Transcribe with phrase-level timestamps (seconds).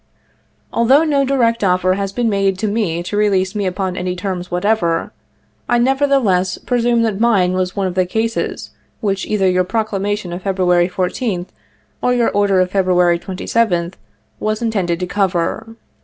[0.73, 4.49] "Although no direct offer has been made to me to release me upon any terms
[4.49, 5.11] whatsoever,
[5.69, 10.41] I, nevertheless, presume that mine was one of the cases which, either your Proclamation of
[10.41, 11.49] February 14th,
[12.01, 13.93] or your Order of February 27th,
[14.39, 15.75] was intended to cover.